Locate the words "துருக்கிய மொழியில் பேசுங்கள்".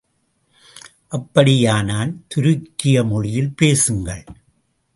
2.35-4.23